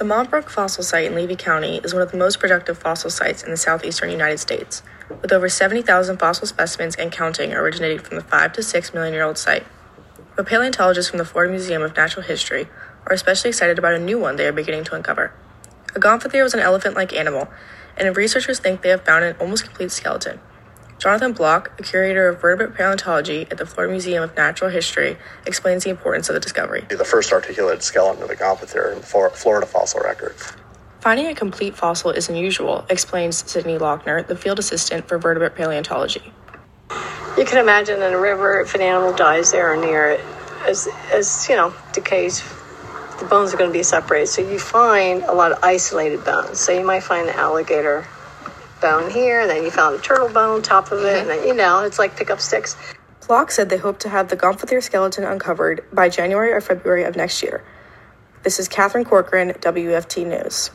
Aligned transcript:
The 0.00 0.06
Montbrook 0.06 0.48
Fossil 0.48 0.82
Site 0.82 1.04
in 1.04 1.14
Levy 1.14 1.36
County 1.36 1.78
is 1.84 1.92
one 1.92 2.00
of 2.00 2.10
the 2.10 2.16
most 2.16 2.40
productive 2.40 2.78
fossil 2.78 3.10
sites 3.10 3.42
in 3.42 3.50
the 3.50 3.56
southeastern 3.58 4.08
United 4.08 4.38
States, 4.38 4.82
with 5.20 5.30
over 5.30 5.46
70,000 5.50 6.16
fossil 6.16 6.46
specimens 6.46 6.96
and 6.96 7.12
counting 7.12 7.52
originating 7.52 7.98
from 7.98 8.16
the 8.16 8.22
5 8.22 8.54
to 8.54 8.62
6 8.62 8.94
million 8.94 9.12
year 9.12 9.24
old 9.24 9.36
site. 9.36 9.66
But 10.36 10.46
paleontologists 10.46 11.10
from 11.10 11.18
the 11.18 11.26
Florida 11.26 11.52
Museum 11.52 11.82
of 11.82 11.94
Natural 11.94 12.22
History 12.22 12.66
are 13.04 13.12
especially 13.12 13.50
excited 13.50 13.78
about 13.78 13.92
a 13.92 13.98
new 13.98 14.18
one 14.18 14.36
they 14.36 14.46
are 14.46 14.52
beginning 14.52 14.84
to 14.84 14.94
uncover. 14.94 15.34
A 15.94 16.00
gomphothere 16.00 16.44
was 16.44 16.54
an 16.54 16.60
elephant 16.60 16.96
like 16.96 17.12
animal, 17.12 17.48
and 17.94 18.16
researchers 18.16 18.58
think 18.58 18.80
they 18.80 18.88
have 18.88 19.04
found 19.04 19.26
an 19.26 19.36
almost 19.38 19.66
complete 19.66 19.90
skeleton. 19.90 20.40
Jonathan 21.00 21.32
Bloch, 21.32 21.72
a 21.78 21.82
curator 21.82 22.28
of 22.28 22.42
vertebrate 22.42 22.76
paleontology 22.76 23.46
at 23.50 23.56
the 23.56 23.64
Florida 23.64 23.90
Museum 23.90 24.22
of 24.22 24.36
Natural 24.36 24.70
History, 24.70 25.16
explains 25.46 25.82
the 25.82 25.88
importance 25.88 26.28
of 26.28 26.34
the 26.34 26.40
discovery. 26.40 26.84
The 26.90 27.06
first 27.06 27.32
articulated 27.32 27.82
skeleton 27.82 28.22
of 28.22 28.28
the 28.28 28.36
Gomphothere 28.36 28.94
in 28.94 29.00
Florida 29.00 29.66
fossil 29.66 30.00
record. 30.00 30.36
Finding 31.00 31.28
a 31.28 31.34
complete 31.34 31.74
fossil 31.74 32.10
is 32.10 32.28
unusual, 32.28 32.84
explains 32.90 33.50
Sydney 33.50 33.78
Lochner, 33.78 34.26
the 34.26 34.36
field 34.36 34.58
assistant 34.58 35.08
for 35.08 35.16
vertebrate 35.16 35.54
paleontology. 35.54 36.34
You 37.38 37.46
can 37.46 37.56
imagine 37.56 38.02
in 38.02 38.12
a 38.12 38.18
river, 38.20 38.60
if 38.60 38.74
an 38.74 38.82
animal 38.82 39.14
dies 39.14 39.52
there 39.52 39.72
or 39.72 39.82
near 39.82 40.10
it, 40.10 40.20
as, 40.66 40.86
as 41.14 41.48
you 41.48 41.56
know, 41.56 41.72
decays, 41.94 42.42
the 43.18 43.26
bones 43.30 43.54
are 43.54 43.56
going 43.56 43.70
to 43.70 43.78
be 43.78 43.82
separated. 43.82 44.26
So 44.26 44.42
you 44.42 44.58
find 44.58 45.22
a 45.22 45.32
lot 45.32 45.50
of 45.50 45.60
isolated 45.62 46.22
bones. 46.26 46.60
So 46.60 46.72
you 46.72 46.84
might 46.84 47.02
find 47.02 47.26
an 47.26 47.36
alligator 47.36 48.06
bone 48.80 49.10
here, 49.10 49.40
and 49.40 49.50
then 49.50 49.64
you 49.64 49.70
found 49.70 49.96
a 49.96 49.98
turtle 49.98 50.28
bone 50.28 50.56
on 50.56 50.62
top 50.62 50.92
of 50.92 51.00
it, 51.00 51.04
mm-hmm. 51.04 51.30
and 51.30 51.30
then, 51.30 51.48
you 51.48 51.54
know, 51.54 51.80
it's 51.84 51.98
like 51.98 52.16
pick 52.16 52.30
up 52.30 52.40
sticks. 52.40 52.76
Bloch 53.26 53.50
said 53.50 53.68
they 53.68 53.76
hope 53.76 53.98
to 54.00 54.08
have 54.08 54.28
the 54.28 54.36
Gomphothere 54.36 54.82
skeleton 54.82 55.24
uncovered 55.24 55.84
by 55.92 56.08
January 56.08 56.52
or 56.52 56.60
February 56.60 57.04
of 57.04 57.14
next 57.14 57.42
year. 57.42 57.62
This 58.42 58.58
is 58.58 58.66
Catherine 58.66 59.04
Corcoran, 59.04 59.50
WFT 59.50 60.26
News. 60.26 60.70